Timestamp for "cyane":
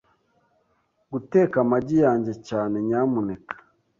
2.47-2.75